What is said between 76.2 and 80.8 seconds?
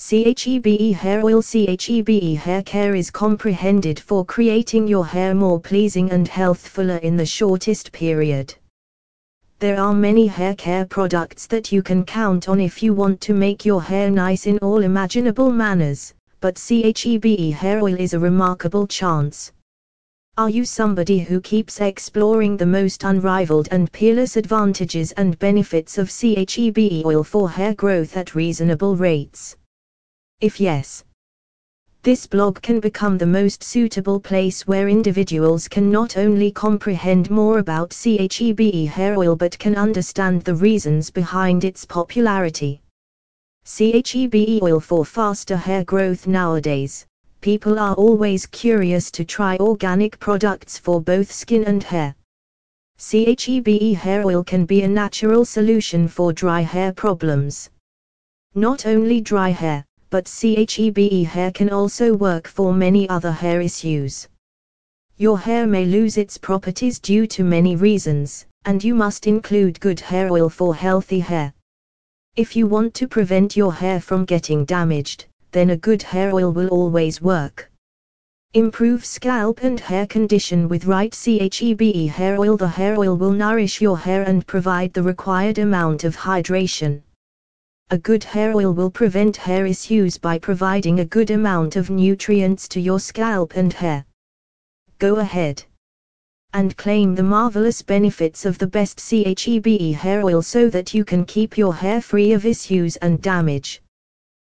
oil will always work. Improve scalp and hair condition